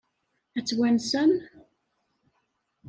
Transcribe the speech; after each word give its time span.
Ad 0.57 0.63
tt-wansen? 0.65 1.31